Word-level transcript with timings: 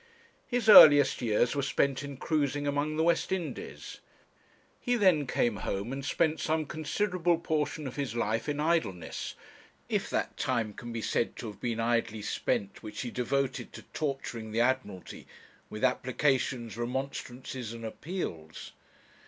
His 0.47 0.67
earliest 0.67 1.21
years 1.21 1.55
were 1.55 1.61
spent 1.61 2.01
in 2.01 2.17
cruising 2.17 2.65
among 2.65 2.97
the 2.97 3.03
West 3.03 3.31
Indies; 3.31 3.99
he 4.79 4.95
then 4.95 5.27
came 5.27 5.57
home 5.57 5.93
and 5.93 6.03
spent 6.03 6.39
some 6.39 6.65
considerable 6.65 7.37
portion 7.37 7.85
of 7.85 7.97
his 7.97 8.15
life 8.15 8.49
in 8.49 8.59
idleness 8.59 9.35
if 9.89 10.09
that 10.09 10.35
time 10.37 10.73
can 10.73 10.91
be 10.91 11.03
said 11.03 11.35
to 11.35 11.45
have 11.51 11.59
been 11.61 11.79
idly 11.79 12.23
spent 12.23 12.81
which 12.81 13.01
he 13.01 13.11
devoted 13.11 13.71
to 13.73 13.83
torturing 13.93 14.51
the 14.51 14.59
Admiralty 14.59 15.27
with 15.69 15.83
applications, 15.83 16.77
remonstrances, 16.77 17.71
and 17.71 17.85
appeals. 17.85 18.71